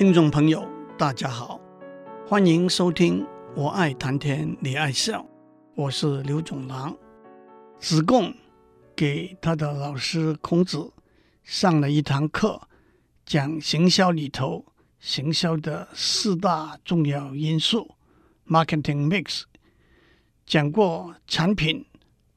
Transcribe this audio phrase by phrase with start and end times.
[0.00, 1.60] 听众朋友，大家好，
[2.26, 3.20] 欢迎收听
[3.54, 5.20] 《我爱谈天，你爱笑》，
[5.74, 6.96] 我是刘总郎。
[7.78, 8.32] 子贡
[8.96, 10.90] 给他的老师孔子
[11.44, 12.62] 上了一堂课，
[13.26, 14.64] 讲行销里头
[14.98, 17.96] 行销的四大重要因素
[18.46, 19.42] （marketing mix），
[20.46, 21.84] 讲过产品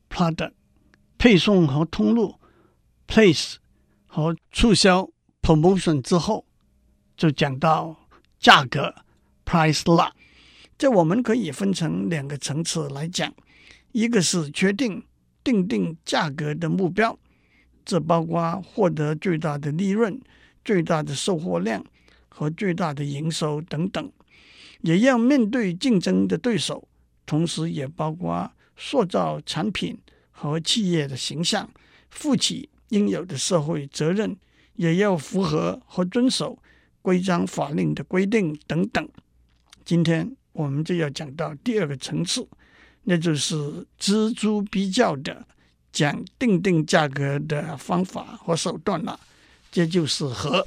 [0.10, 0.52] （product）、
[1.18, 2.36] 配送和通路
[3.08, 3.56] （place）
[4.06, 5.10] 和促销
[5.42, 6.46] （promotion） 之后。
[7.24, 7.96] 就讲到
[8.38, 8.94] 价格
[9.46, 10.12] price law，
[10.78, 13.34] 这我们可以分成两个层次来讲，
[13.94, 15.02] 一个是确定
[15.42, 17.18] 定定价格的目标，
[17.86, 20.22] 这包括获得最大的利润、
[20.66, 21.82] 最大的售货量
[22.28, 24.12] 和最大的营收等等，
[24.82, 26.86] 也要面对竞争的对手，
[27.26, 29.98] 同时也包括塑造产品
[30.30, 31.70] 和企业的形象，
[32.10, 34.36] 负起应有的社会责任，
[34.76, 36.60] 也要符合和遵守。
[37.04, 39.08] 规章法令的规定等等，
[39.84, 42.48] 今天我们就要讲到第二个层次，
[43.04, 45.46] 那就是錙铢必较的
[45.92, 49.20] 讲定定价格的方法和手段了。
[49.70, 50.66] 这就是和。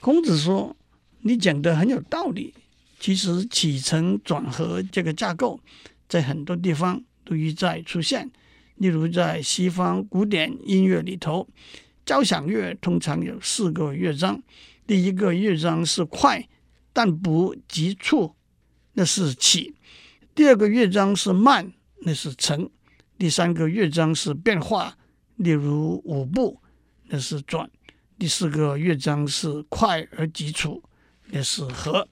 [0.00, 0.76] 孔子说
[1.24, 2.52] ：“你讲的很有道理。
[3.00, 5.58] 其实起承转合这个架构，
[6.06, 8.30] 在很多地方都一再出现。
[8.76, 11.48] 例如在西方古典音乐里头，
[12.04, 14.42] 交响乐通常有四个乐章。”
[14.86, 16.46] 第一个乐章是快，
[16.92, 18.34] 但不急促，
[18.92, 19.72] 那是起；
[20.34, 22.68] 第二个乐章是慢，那是沉；
[23.16, 24.98] 第三个乐章是变化，
[25.36, 26.60] 例如舞步，
[27.04, 27.66] 那是转；
[28.18, 30.82] 第四个乐章是快而急促，
[31.28, 32.06] 那是和。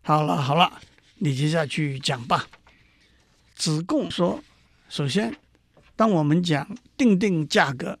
[0.00, 0.80] 好了好了，
[1.16, 2.46] 你接下去讲吧。
[3.54, 4.42] 子贡说
[4.88, 5.36] ：“首先，
[5.94, 7.98] 当我们讲定定价格。”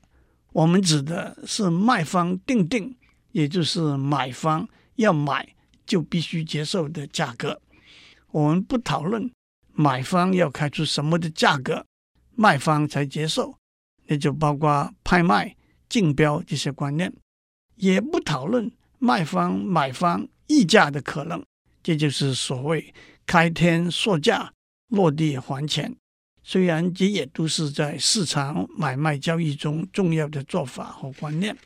[0.54, 2.96] 我们指的是卖方定定，
[3.32, 5.52] 也就是买方要买
[5.84, 7.60] 就必须接受的价格。
[8.30, 9.28] 我们不讨论
[9.72, 11.84] 买方要开出什么的价格，
[12.36, 13.58] 卖方才接受，
[14.06, 15.56] 那就包括拍卖、
[15.88, 17.12] 竞标这些观念。
[17.74, 21.44] 也不讨论卖方、买方议价的可能，
[21.82, 22.94] 这就是所谓
[23.26, 24.52] 开天说价，
[24.86, 25.96] 落地还钱。
[26.46, 31.56] 虽然这也都是在市场买卖交易中重要的做法和观念，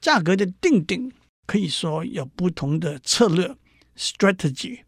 [0.00, 1.12] 价格的定定
[1.46, 3.56] 可以说有不同的策略
[3.96, 4.80] （strategy），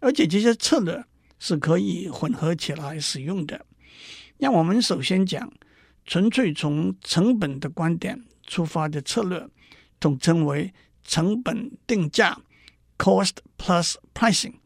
[0.00, 1.02] 而且这些策略
[1.38, 3.64] 是可以混合起来使用的。
[4.36, 5.50] 让我们首先讲
[6.04, 9.48] 纯粹从成本的观点出发的策略，
[9.98, 12.38] 统称为成本定价
[12.98, 14.56] （cost plus pricing），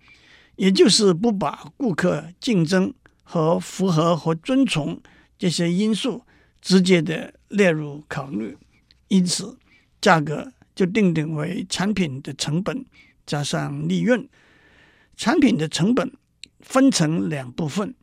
[0.56, 2.92] 也就是不把顾客竞争。
[3.30, 5.00] 和符合和遵从
[5.38, 6.24] 这些因素
[6.60, 8.58] 直接的列入考虑，
[9.06, 9.56] 因此
[10.00, 12.84] 价格就定定为产品的成本
[13.24, 14.28] 加上利润。
[15.16, 16.10] 产品的成本
[16.58, 17.94] 分成两部分：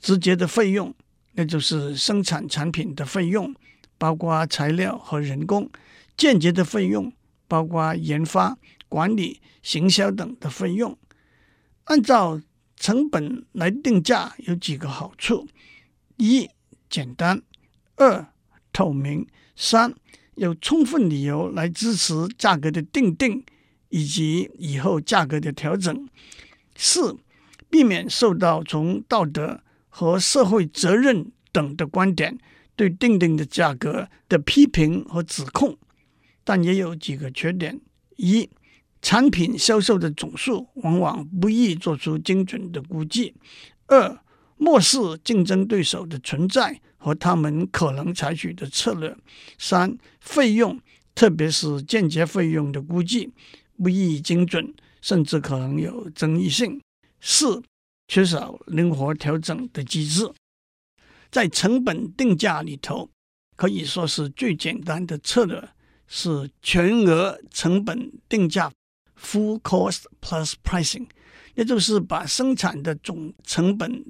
[0.00, 0.92] 直接的费用，
[1.34, 3.54] 那就是生产产品的费用，
[3.96, 5.68] 包括材料和人工；
[6.16, 7.12] 间接的费用，
[7.46, 8.58] 包括研发、
[8.88, 10.98] 管理、行销等的费用。
[11.84, 12.40] 按照
[12.76, 15.46] 成本来定价有几个好处：
[16.16, 16.48] 一、
[16.90, 17.38] 简单；
[17.96, 18.32] 二、
[18.72, 19.24] 透明；
[19.56, 19.94] 三、
[20.34, 23.44] 有充分理由来支持价格的定定
[23.88, 26.06] 以及以后价格的调整；
[26.76, 27.16] 四、
[27.70, 32.36] 避免受到从道德和社会责任等的观点
[32.76, 35.78] 对定定的价格的批评和指控。
[36.42, 37.80] 但也有几个缺点：
[38.16, 38.50] 一、
[39.04, 43.34] 产品销售的总数往往不易做出精准的估计。
[43.86, 44.18] 二、
[44.56, 49.14] 漠视竞争对手的存在和他们可能采取的策略。
[49.58, 50.80] 三、费用，
[51.14, 53.30] 特别是间接费用的估计
[53.76, 54.72] 不易精准，
[55.02, 56.80] 甚至可能有争议性。
[57.20, 57.62] 四、
[58.08, 60.32] 缺少灵活调整的机制。
[61.30, 63.10] 在成本定价里头，
[63.54, 65.68] 可以说是最简单的策略
[66.06, 68.72] 是全额成本定价。
[69.16, 71.06] Full cost plus pricing，
[71.54, 74.04] 也就是把生产的总成本、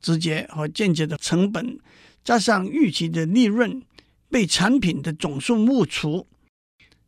[0.00, 1.78] 直接和间接的成本，
[2.24, 3.82] 加上预期的利润，
[4.30, 6.26] 被产品的总数目除。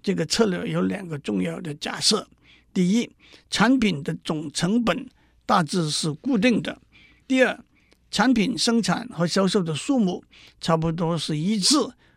[0.03, 2.29] 这个策略有两个重要的假设：
[2.73, 3.11] 第一，
[3.51, 5.09] 产品的总成本
[5.45, 6.79] 大致是固定的；
[7.27, 7.65] 第二，
[8.11, 10.23] 产品生产和销售的数目
[10.61, 11.77] 差不多是一致，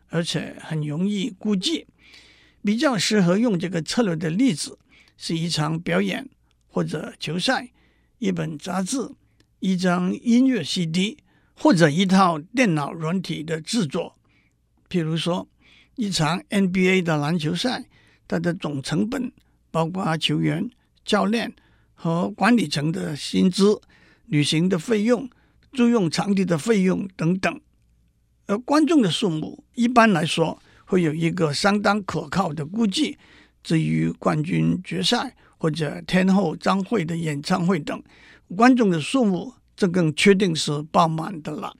[0.10, 1.88] 而且很容易估计。
[2.64, 4.78] 比较适合用这个策略的例子。
[5.18, 6.30] 是一场表演，
[6.68, 7.72] 或者球赛，
[8.20, 9.12] 一本杂志，
[9.60, 11.18] 一张音乐 CD，
[11.54, 14.16] 或者一套电脑软体的制作。
[14.90, 15.48] 譬如说，
[15.96, 17.86] 一场 NBA 的篮球赛，
[18.28, 19.32] 它的总成本
[19.72, 20.70] 包括球员、
[21.06, 21.54] 教练
[21.94, 23.80] 和管理层的薪资、
[24.26, 25.30] 旅行的费用、
[25.72, 27.62] 租用场地的费用等等。
[28.46, 33.18] 而观众的数目一般来说会有一个相当可靠的估计。
[33.64, 38.04] 至于冠军决赛或者天后张惠的演唱会等，
[38.56, 41.76] 观众的数目这更确定是爆满的了。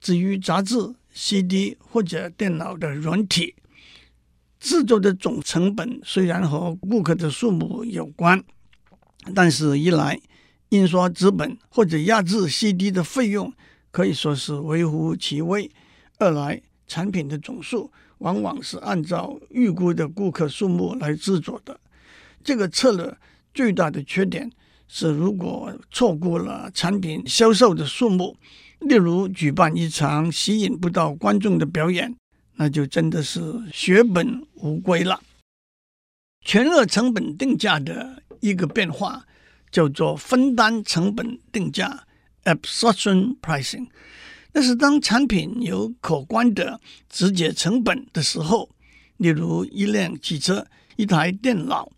[0.00, 3.54] 至于杂志、CD 或者电脑的软体
[4.60, 8.44] 制作的总成本，虽然和顾客的数目有关，
[9.34, 10.20] 但是一来
[10.68, 13.52] 印刷纸本或者压制 CD 的费用
[13.90, 15.70] 可以说是微乎其微；
[16.18, 17.90] 二来产品的总数。
[18.18, 21.78] 往往是按照预估的顾客数目来制作的。
[22.42, 23.16] 这个策略
[23.52, 24.50] 最大的缺点
[24.86, 28.36] 是，如果错过了产品销售的数目，
[28.80, 32.14] 例如举办一场吸引不到观众的表演，
[32.56, 33.40] 那就真的是
[33.72, 35.20] 血本无归了。
[36.44, 39.26] 全额成本定价的一个变化
[39.70, 42.06] 叫做分担成本定价
[42.44, 43.88] （absorption pricing）。
[44.58, 48.68] 但是，当产品有可观的直接成本的时候，
[49.18, 50.66] 例如一辆汽车、
[50.96, 51.92] 一台电脑，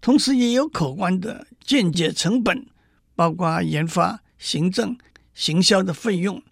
[0.00, 2.66] 同时也有可观的间接成本，
[3.14, 4.98] 包括研发、行政、
[5.34, 6.42] 行销的费用。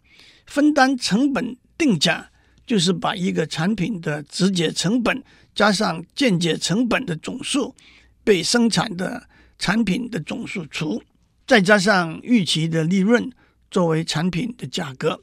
[0.47, 2.31] 分担成本定价
[2.65, 5.25] 就是把一个产品的直接成本
[5.56, 7.75] 加上间接成本的总数，
[8.23, 9.29] 被生产的
[9.59, 11.03] 产品的总数除，
[11.49, 13.29] 再加上预期的利润
[13.73, 15.21] 作为产品的价格。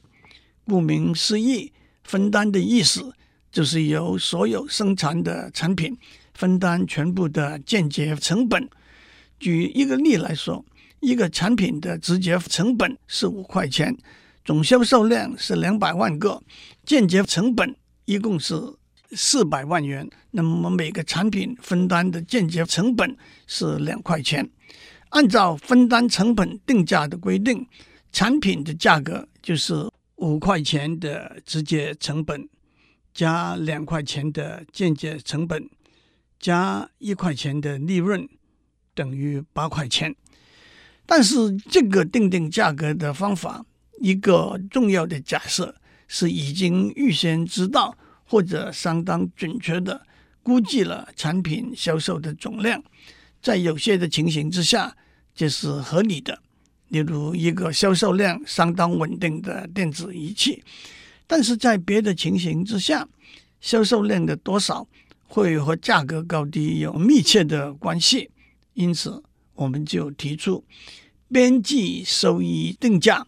[0.70, 1.72] 顾名思义，
[2.04, 3.12] 分担的意思
[3.50, 5.98] 就是由所有生产的产品
[6.32, 8.68] 分担全部的间接成本。
[9.40, 10.64] 举一个例来说，
[11.00, 13.96] 一个产品的直接成本是五块钱，
[14.44, 16.40] 总销售量是两百万个，
[16.86, 17.74] 间接成本
[18.04, 18.54] 一共是
[19.10, 20.08] 四百万元。
[20.30, 23.16] 那么每个产品分担的间接成本
[23.48, 24.48] 是两块钱。
[25.08, 27.66] 按照分担成本定价的规定，
[28.12, 29.89] 产品的价格就是。
[30.20, 32.48] 五块钱的直接成本
[33.12, 35.68] 加两块钱的间接成本
[36.38, 38.28] 加一块钱的利润
[38.94, 40.14] 等于八块钱。
[41.06, 43.64] 但是这个定定价格的方法，
[44.00, 45.74] 一个重要的假设
[46.06, 50.06] 是已经预先知道或者相当准确的
[50.42, 52.82] 估计了产品销售的总量，
[53.42, 54.94] 在有些的情形之下，
[55.34, 56.40] 这是合理的。
[56.90, 60.62] 例如一个销售量相当稳定的电子仪器，
[61.26, 63.08] 但是在别的情形之下，
[63.60, 64.86] 销售量的多少
[65.26, 68.30] 会和价格高低有密切的关系，
[68.74, 69.22] 因此
[69.54, 70.64] 我们就提出
[71.28, 73.26] 边际收益定价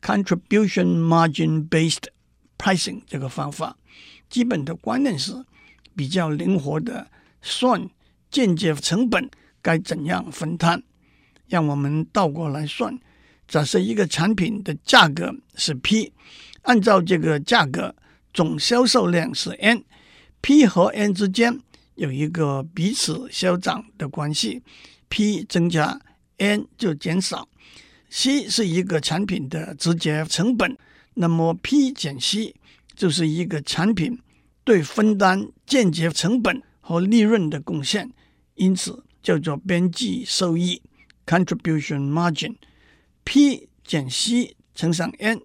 [0.00, 2.04] （contribution margin based
[2.56, 3.76] pricing） 这个方法。
[4.30, 5.44] 基本的观念是
[5.94, 7.10] 比较灵活的
[7.42, 7.90] 算
[8.30, 9.28] 间接成本
[9.60, 10.82] 该怎样分摊。
[11.50, 12.98] 让我们倒过来算，
[13.46, 16.12] 假设一个产品的价格是 P，
[16.62, 17.94] 按照这个价格，
[18.32, 21.58] 总销售量是 N，P 和 N 之间
[21.96, 24.62] 有一个彼此消长的关系
[25.08, 26.00] ，P 增加
[26.38, 27.48] ，N 就减少。
[28.08, 30.76] C 是一个产品的直接成本，
[31.14, 32.54] 那么 P 减 C
[32.94, 34.18] 就是一个产品
[34.62, 38.10] 对分担间接成本和利润的贡献，
[38.54, 40.82] 因此叫做边际收益。
[41.30, 42.56] Contribution margin
[43.22, 45.40] P 减 C 乘上 N，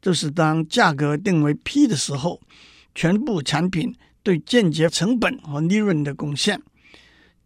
[0.00, 2.40] 就是当价格定为 P 的时候，
[2.94, 6.62] 全部产品对间接成本和利润的贡献。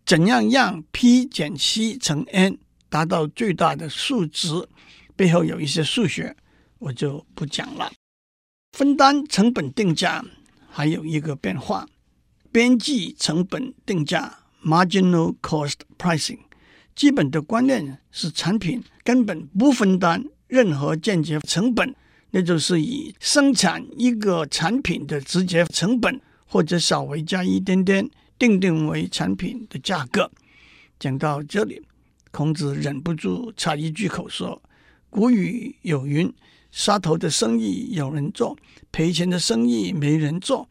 [0.05, 2.59] 怎样让 P 减 C 乘 N
[2.91, 4.69] 达到最大的数值？
[5.17, 6.37] 背后有一些数学，
[6.79, 7.91] 我就不讲了。
[8.73, 10.23] 分担成本定价
[10.69, 11.89] 还有一个变化，
[12.53, 16.41] 边际成本定价 （Marginal Cost Pricing）。
[16.99, 21.95] 基本的观念是，产品根本不分担任何间接成本，
[22.33, 30.29] 那就是以生产一个产品的直接成本或者稍微加一点点，定定为产品的价格。
[30.99, 31.81] 讲到这里，
[32.33, 34.61] 孔子忍不住插一句口说
[35.09, 36.35] ：“古语有云，
[36.73, 38.59] 杀头的生意有人做，
[38.91, 40.69] 赔钱的生意没人做。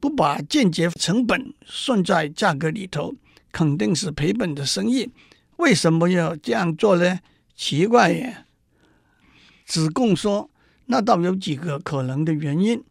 [0.00, 3.14] 不把间接成本算在价格里头，
[3.52, 5.10] 肯定是赔本的生意。”
[5.58, 7.20] 为什么要这样做呢？
[7.54, 8.44] 奇怪耶！
[9.66, 10.48] 子贡说
[10.86, 12.82] ：“那倒有几个可能的原因。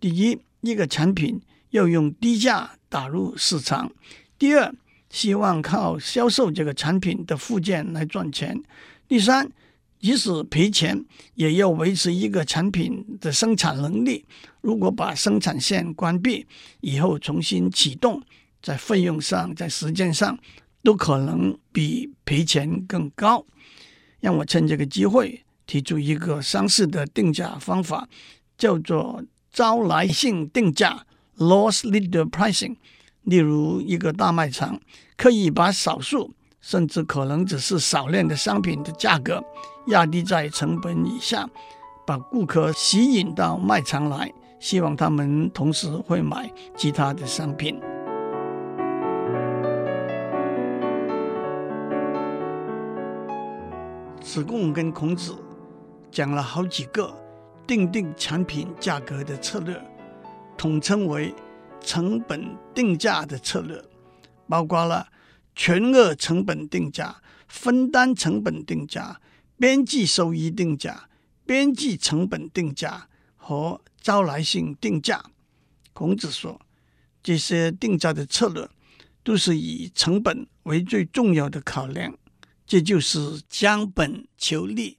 [0.00, 1.40] 第一，一个产品
[1.70, 3.88] 要用低价打入市场；
[4.38, 4.74] 第二，
[5.10, 8.56] 希望靠销售这个产品的附件来赚钱；
[9.06, 9.50] 第三，
[10.00, 11.04] 即使赔钱，
[11.34, 14.24] 也要维持一个产品的生产能力。
[14.62, 16.46] 如果把生产线关闭
[16.80, 18.22] 以后重新启动，
[18.62, 20.38] 在费用上、在时间上
[20.84, 23.44] 都可能比赔钱更高。
[24.20, 28.08] 让我趁这个机会提出一个相似的定价方法，
[28.56, 31.04] 叫做招来性定价
[31.38, 32.76] （loss leader pricing）。
[33.22, 34.80] 例如，一个大卖场
[35.16, 39.42] 可以把少数甚至可能只是少量的商品的价格
[39.88, 41.48] 压低在成本以下，
[42.06, 47.78] 把顾客吸引到卖场来，希望他们同时会买其他的商品。
[54.24, 55.36] 子贡跟孔子
[56.10, 57.14] 讲了好几个
[57.66, 59.78] 定定产品价格的策略，
[60.56, 61.32] 统称为
[61.82, 63.80] 成本定价的策略，
[64.48, 65.06] 包括了
[65.54, 69.20] 全额成本定价、分担成本定价、
[69.58, 71.08] 边际收益定价、
[71.44, 75.22] 边际成本定价和招来性定价。
[75.92, 76.58] 孔子说，
[77.22, 78.66] 这些定价的策略
[79.22, 82.16] 都是以成本为最重要的考量。
[82.66, 84.98] 这就是将本求利。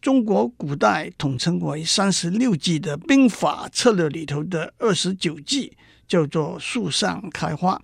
[0.00, 5.76] 中国古代统称为三十六计的兵法策略里头的二十九计，
[6.08, 7.80] 叫做树上开花。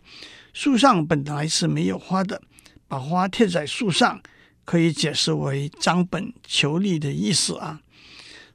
[0.53, 2.43] 树上本来是没有花的，
[2.89, 4.21] 把花贴在树上，
[4.65, 7.81] 可以解释为将本求利的意思啊。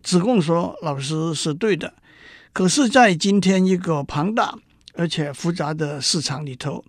[0.01, 1.93] 子贡说：“老师是对的，
[2.51, 4.59] 可是，在今天一个庞大
[4.93, 6.83] 而且复杂的市场里头。”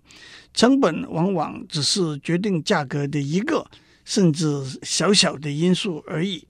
[0.53, 3.69] 成本往往只是决定价格的一个
[4.05, 4.47] 甚至
[4.83, 6.47] 小小的因素而已。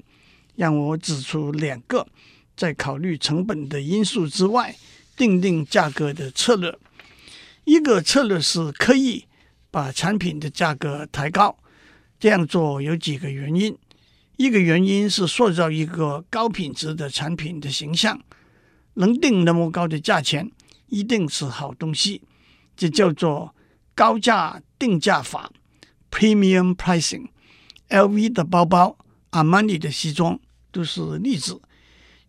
[0.56, 2.08] 让我指出两个
[2.56, 4.76] 在考虑成本的因素之外，
[5.18, 6.78] 定定价格的策略。
[7.64, 9.26] 一个策略是刻意
[9.72, 11.58] 把产品的价格抬高，
[12.20, 13.76] 这样做有几个原因。
[14.38, 18.22] 一个原因是塑造一个高品质的产品的形象，
[18.94, 20.52] 能定那么高的价钱，
[20.88, 22.22] 一定是好东西，
[22.76, 23.54] 这叫做。
[23.98, 25.50] 高价定价法
[26.12, 28.98] （Premium Pricing），LV 的包包、
[29.30, 30.38] 阿玛尼的西装
[30.70, 31.62] 都是例子。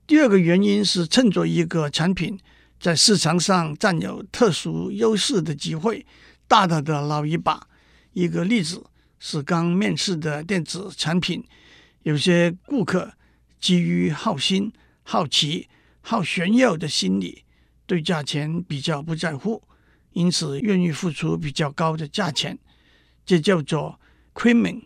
[0.07, 2.39] 第二个原因是趁着一个产品
[2.79, 6.07] 在市场上占有特殊优势的机会，
[6.47, 7.67] 大大的捞一把。
[8.13, 8.85] 一个例子
[9.19, 11.45] 是刚面世的电子产品，
[12.05, 13.13] 有些顾客
[13.59, 14.73] 基于好心、
[15.03, 15.69] 好奇、
[16.01, 17.43] 好炫耀的心理，
[17.87, 19.63] 对价钱比较不在乎。
[20.13, 22.59] 因此，愿意付出比较高的价钱，
[23.25, 24.01] 这叫做
[24.35, 24.85] creaming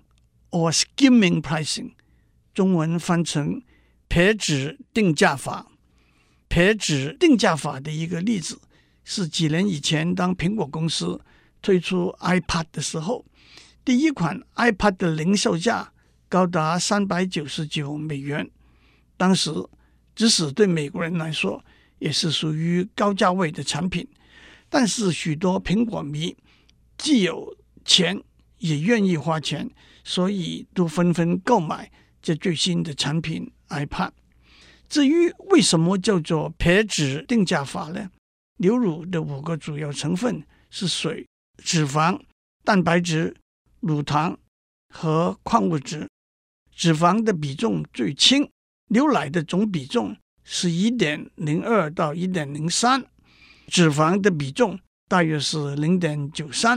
[0.51, 1.93] or skimming pricing，
[2.53, 3.63] 中文翻成
[4.09, 5.67] 撇脂定价法。
[6.49, 8.61] 撇脂定价法的一个例子
[9.05, 11.21] 是几年以前，当苹果公司
[11.63, 13.25] 推出 iPad 的时候，
[13.85, 15.93] 第一款 iPad 的零售价
[16.29, 18.51] 高达三百九十九美元，
[19.17, 19.53] 当时
[20.17, 21.65] 即使对美国人来说，
[22.01, 24.07] 也是属于高价位的产品。
[24.69, 26.37] 但是许多苹果迷
[26.99, 28.21] 既有钱
[28.59, 29.71] 也愿意花钱，
[30.03, 31.91] 所以都纷纷购买
[32.21, 34.11] 这最新的产品 iPad。
[34.89, 38.11] 至于为什么叫做撇脂定价法呢？
[38.57, 41.27] 牛乳的五个主要成分是水、
[41.65, 42.21] 脂肪、
[42.65, 43.35] 蛋白质、
[43.81, 44.39] 乳糖
[44.89, 46.09] 和矿物质。
[46.75, 48.51] 脂肪的比重最轻，
[48.89, 50.17] 牛奶的总比重
[50.53, 53.07] 是一点零二到一点零三。
[53.69, 56.77] 脂肪的比重大约是零点九三，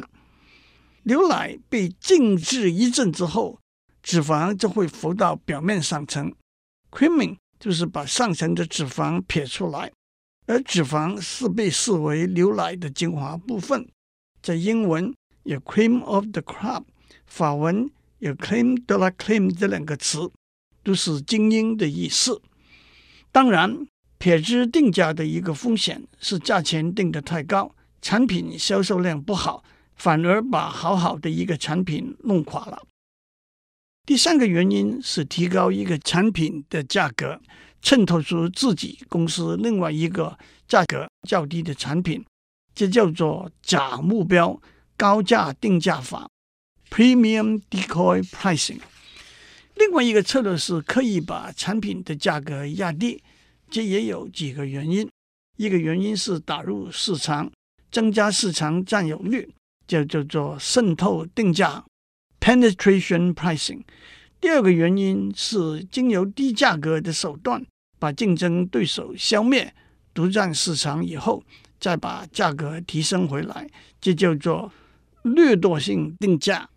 [1.06, 3.60] 牛奶被静置一阵之后，
[4.04, 6.32] 脂肪就会浮到表面上层。
[6.92, 9.92] Creaming 就是把上层的脂肪撇出来，
[10.46, 13.90] 而脂肪是被视为牛奶的精华部分。
[14.44, 15.12] 在英文
[15.46, 16.84] 有 cream of the crop，
[17.26, 17.90] 法文
[18.20, 20.30] 有 cream de la cream 这两个词，
[20.84, 22.40] 都是精英的意思。
[23.34, 23.86] 当然。
[24.20, 29.66] 撇脂定价的一个风险是价钱定得太高，产品销售量不好，
[29.98, 32.84] 反而把好好的一个产品弄垮了。
[34.06, 37.42] 第三个原因是提高一个产品的价格，
[37.82, 42.24] 衬托出自己公司另外一个价格较低的产品，
[42.74, 44.58] 这叫做假目标
[44.96, 46.30] 高价定价法
[46.90, 48.80] （Premium Decoy Pricing）。
[49.76, 53.22] 另外一个策略是刻意把产品的价格压低。
[53.70, 55.10] 这也有几个原因，
[55.58, 57.52] 一个原因是打入市场，
[57.92, 59.50] 增加市场占有率，
[59.88, 61.84] 就叫做渗透定价
[62.40, 63.82] （penetration pricing）。
[64.40, 67.66] 第二个原因是经由低价格的手段
[67.98, 69.74] 把竞争对手消灭，
[70.14, 71.44] 独占市场以后，
[71.80, 73.68] 再把价格提升回来，
[74.00, 74.72] 这叫做
[75.24, 76.70] 掠夺性定价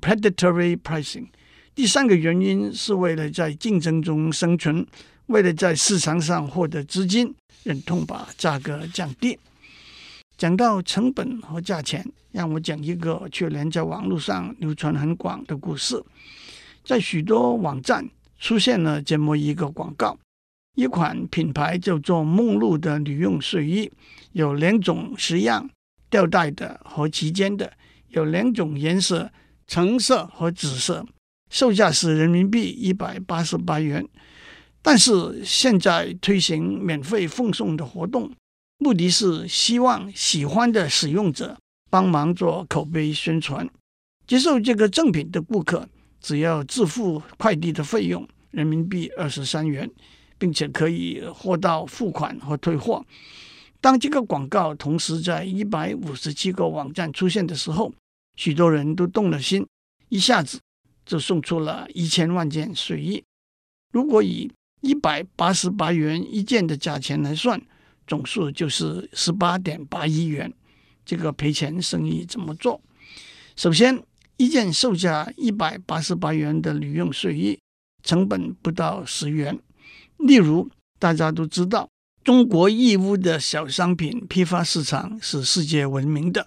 [0.00, 1.26] （predatory pricing）。
[1.74, 4.86] 第三个原因是为了在竞争中生存。
[5.26, 9.38] 为了在市场上获得资金，忍痛把价格降低。
[10.36, 16.02] 讲到成本和价钱，让我讲一个去年在网络上流传很广的故事。
[16.84, 18.06] 在许多网站
[18.38, 20.18] 出现了这么一个广告：
[20.74, 23.90] 一款品牌叫做梦露的女用睡衣，
[24.32, 25.70] 有两种式样，
[26.10, 27.72] 吊带的和齐肩的，
[28.08, 29.30] 有两种颜色，
[29.66, 31.06] 橙色和紫色，
[31.52, 34.08] 售价是人民币一百八十八元。
[34.80, 38.32] 但是现在推行免费奉送的活动。
[38.78, 41.56] 目的是希望喜欢的使用者
[41.88, 43.68] 帮忙做口碑宣传。
[44.26, 45.88] 接受这个赠品的顾客
[46.20, 49.88] 只要自付快递的费用，人民币二十三元，
[50.38, 53.04] 并且可以货到付款和退货。
[53.80, 57.92] 当这个广告同时在一百五十七个网站出现的时候，
[58.36, 59.64] 许多人都动了心，
[60.08, 60.58] 一下子
[61.12, 63.22] 就送出了一千万件睡衣。
[63.92, 64.50] 如果以
[64.80, 67.60] 一百八十八元一件的价钱来算，
[68.06, 70.50] 总数就是十八点八亿元，
[71.04, 72.80] 这个赔钱生意怎么做？
[73.56, 74.02] 首先，
[74.38, 77.58] 一件售价一百八十八元的女用睡衣，
[78.02, 79.60] 成本不到十元。
[80.16, 81.90] 例如，大家都知道，
[82.24, 86.46] 中国义乌的小商品批发市场是世界闻名的。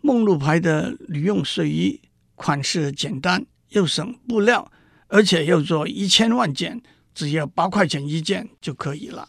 [0.00, 2.00] 梦露牌的女用睡衣，
[2.34, 4.70] 款式简单又省布料，
[5.08, 6.80] 而且要做一千万件，
[7.14, 9.28] 只要八块钱一件就可以了。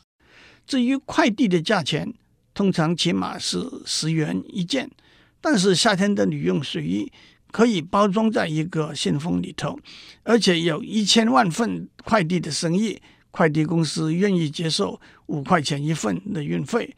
[0.65, 2.13] 至于快递的价钱，
[2.53, 4.89] 通常起码是十元一件，
[5.41, 7.11] 但是夏天的女用睡衣
[7.51, 9.77] 可以包装在一个信封里头，
[10.23, 16.95] 而且有一千万份快递的生意，快递公司愿意接受五块钱一份的运费。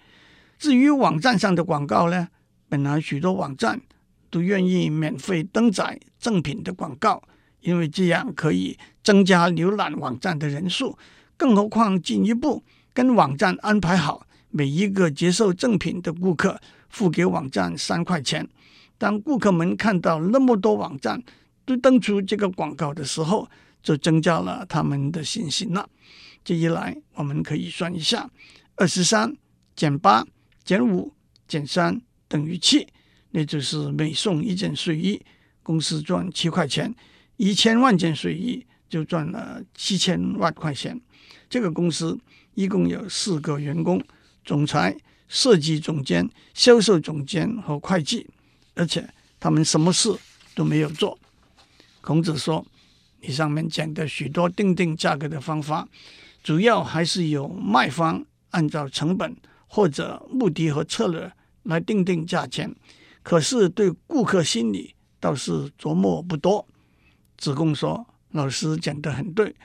[0.60, 2.28] 至于网站上的广告呢，
[2.70, 3.82] 本来许多网站
[4.30, 7.24] 都愿意免费登载赠品的广告，
[7.66, 10.96] 因为这样可以增加浏览网站的人数，
[11.36, 12.64] 更何况进一步。
[12.94, 18.48] 跟网站安排好，每一个接受赠品的顾客付给网站三块钱。
[19.00, 21.22] 当顾客们看到那么多网站
[21.66, 23.50] 都登出这个广告的时候，
[23.82, 25.90] 就增加了他们的信心了。
[26.44, 28.30] 这一来，我们可以算一下：
[28.76, 29.36] 二十三
[29.76, 30.24] 减八
[30.64, 31.12] 减五
[31.48, 32.88] 减三等于七，
[33.32, 35.20] 那就是每送一件睡衣，
[35.64, 36.96] 公司赚七块钱。
[37.38, 41.00] 一千万件睡衣就赚了七千万块钱。
[41.50, 42.20] 这个公司。
[42.58, 44.02] 一共有四个员工：
[44.46, 44.96] 总裁、
[45.28, 48.26] 设计总监、销售总监和会计，
[48.76, 49.06] 而且
[49.42, 50.18] 他们什么事
[50.56, 51.20] 都没有做。
[52.00, 52.66] 孔子说
[53.20, 55.86] ：“你上面讲的许多定定价格的方法，
[56.42, 59.36] 主要还是由卖方按照成本
[59.68, 61.30] 或者目的和策略
[61.64, 62.74] 来定定价钱，
[63.22, 66.66] 可是对顾客心理倒是琢磨不多。”
[67.38, 68.06] 子贡说。
[68.32, 69.56] 老师讲得很对，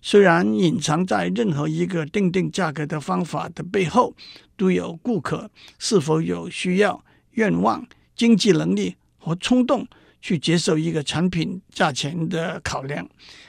[0.00, 4.14] 虽然隐藏在任何一个定定价格的方法的背后，
[4.56, 9.84] 都有顾客是否有需要、愿望、经济能力和冲动
[10.20, 13.08] 去接受一个产品价钱的考量，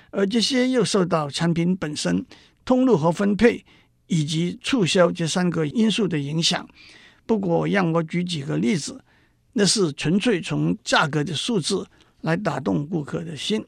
[0.09, 2.25] 而这些又受到产品本身、
[2.65, 3.63] 通路和分配
[4.07, 6.67] 以及促销这三个因素的影响。
[7.27, 9.03] 不过，让我举几个例子，
[9.53, 11.85] 那是纯粹从价格的数字
[12.21, 13.65] 来打动顾客的心。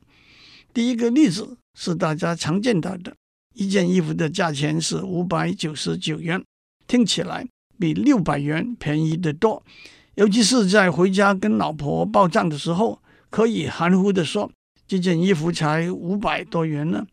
[0.74, 3.16] 第一个例子是大家常见到的，
[3.54, 6.44] 一件衣服的价钱是五百九十九元，
[6.88, 9.64] 听起来比六百元便宜得多。
[10.16, 14.52] 尤其是在回家跟老婆报账的时候，可以含糊地说
[14.88, 17.06] 这件衣服才五百多元呢。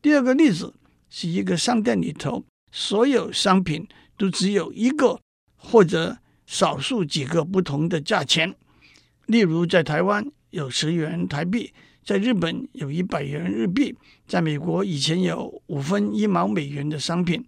[0.00, 0.72] 第二个例子
[1.10, 5.20] 是一个商店里头，所有商品都只有一个
[5.56, 6.16] 或者
[6.46, 8.54] 少数几个不同的价钱，
[9.26, 11.72] 例如在台湾有十元台币。
[12.02, 13.94] 在日本有一百元日币，
[14.26, 17.44] 在美国以前有五分一毛美元的商品。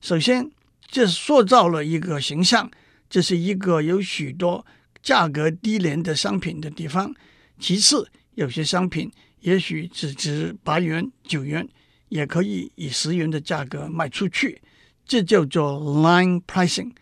[0.00, 0.50] 首先，
[0.88, 2.68] 这塑造了一个形象，
[3.08, 4.66] 这是一个有许多
[5.02, 7.14] 价格低廉的商品的地方。
[7.60, 9.10] 其次，有些商品
[9.40, 11.66] 也许只值八元、九元，
[12.08, 14.60] 也可以以十元的价格卖出去，
[15.06, 16.92] 这叫做 line pricing。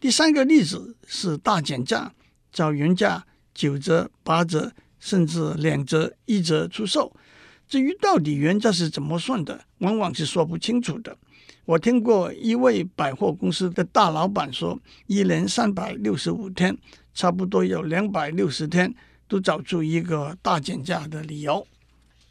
[0.00, 2.12] 第三个例子是大减价，
[2.50, 4.72] 找原价九折、八折。
[4.98, 7.12] 甚至两折、一折出售。
[7.68, 11.16] 至于到底原价是怎么算的，往往是说不清楚的。
[11.66, 16.74] 我听过一位百货公司的大老板说，一年三百六十五天，
[17.12, 18.94] 差不多有两百六十天
[19.28, 21.66] 都找出一个大减价的理由。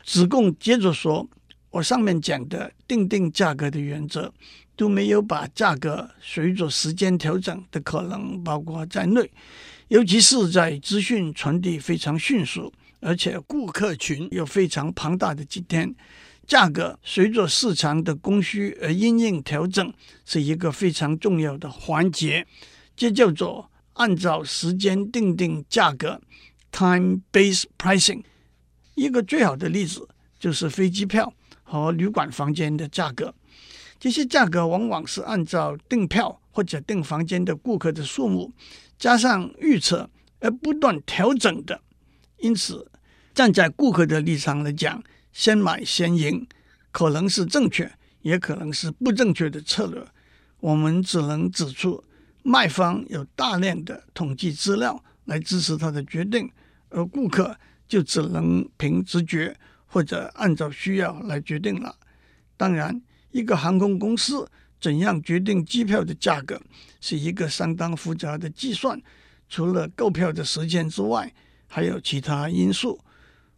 [0.03, 1.30] 子贡接着说
[1.69, 4.34] ：“我上面讲的定定价格的原则，
[4.75, 9.30] 都没有把价格随着时间调整的可能包括在内。”
[9.89, 15.95] 尤其是在资讯传递非常迅速，而且顾客群又非常庞大的今天，
[16.45, 19.93] 价格随着市场的供需而因应调整，
[20.26, 22.45] 是一个非常重要的环节。
[22.97, 26.19] 这叫做按照时间定定价格
[26.71, 28.23] （time-based pricing）。
[28.95, 30.06] 一个最好的例子
[30.38, 31.32] 就是飞机票
[31.63, 33.34] 和旅馆房间的价格。
[34.00, 38.52] 这些价格往往是按照订票或者订房间的顾客的数目
[38.97, 41.81] 加上预测而不断调整的。
[42.38, 42.89] 因此，
[43.33, 46.47] 站在顾客的立场来讲，先买先赢
[46.91, 50.05] 可能是正确，也可能是不正确的策略。
[50.60, 52.03] 我们只能指出，
[52.43, 56.51] 卖方有大量的统计资料来支持他的决定，
[56.89, 57.57] 而顾客
[57.88, 59.55] 就只能凭直觉
[59.86, 61.95] 或者按照需要来决定了。
[62.55, 64.49] 当然，一个航空公司
[64.80, 66.62] 怎样决定机票的价格，
[67.02, 69.02] 是一个相当复杂的计算。
[69.50, 71.34] 除了购票的时间之外，
[71.68, 73.00] 还有其他因素。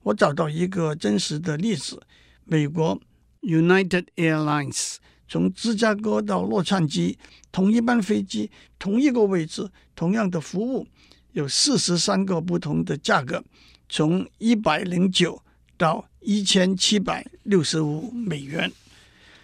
[0.03, 2.01] 我找到一个真实的例子：
[2.45, 2.99] 美国
[3.41, 4.95] United Airlines
[5.27, 7.17] 从芝加哥到洛杉矶，
[7.51, 10.87] 同一班飞机，同一个位置，同样的服务，
[11.33, 13.43] 有四十三个不同的价格，
[13.89, 15.41] 从一百零九
[15.77, 18.71] 到一千七百六十五美元。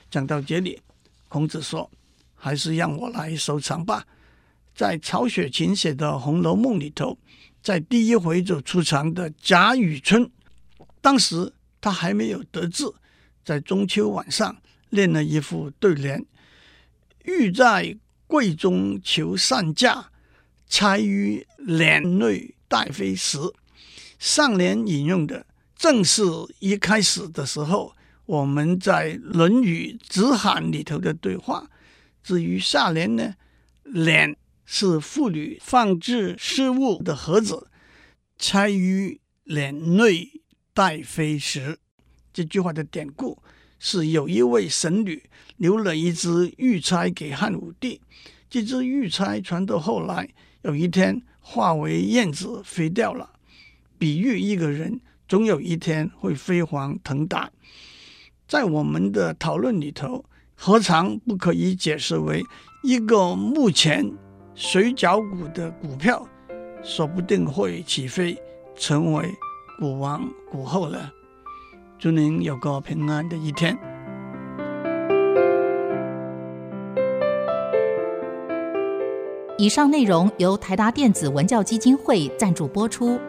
[0.09, 0.79] 讲到这里，
[1.35, 1.91] 孔子说
[2.33, 4.07] ：“还是让我来收藏吧。”
[4.73, 7.17] 在曹雪芹写的《红楼梦》里头，
[7.61, 10.31] 在第一回就出场的贾雨村，
[11.01, 12.85] 当时他还没有得志，
[13.43, 14.55] 在中秋晚上
[14.91, 16.25] 练了一副对联
[17.25, 20.09] ：“欲在贵中求善价，
[20.69, 23.37] 猜于帘内待飞时。”
[24.17, 25.45] 上联引用的
[25.75, 26.23] 正是
[26.59, 27.93] 一开始的时候。
[28.25, 31.69] 我们在《论语子罕》里头的对话，
[32.23, 33.35] 至于下联呢，
[33.85, 34.35] 奩
[34.65, 37.67] 是妇女放置饰物的盒子，
[38.37, 40.41] 钗于奩内
[40.73, 41.77] 待飞时。
[42.33, 43.41] 这句话的典故
[43.77, 48.01] 是有一位神女留了一只玉钗给汉武帝，
[48.49, 50.27] 这只玉钗传到后来，
[50.63, 53.29] 有一天化为燕子飞掉了，
[53.99, 57.51] 比喻一个人总有一天会飞黄腾达。
[58.47, 60.23] 在我们的讨论里头，
[60.55, 62.43] 何尝不可以解释为
[62.83, 64.11] 一个目前
[64.53, 66.27] 水饺股的股票，
[66.83, 68.37] 说不定会起飞，
[68.75, 69.27] 成为
[69.79, 71.09] 股王股后呢？
[71.97, 73.75] 祝您有个平安的一天。
[79.57, 83.19] 以上内容由台达电子文教基金会赞助播出。